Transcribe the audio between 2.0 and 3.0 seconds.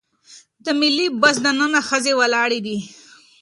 ولاړې دي.